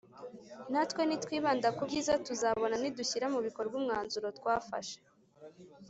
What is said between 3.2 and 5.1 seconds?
mu bikorwa umwanzuro twafashe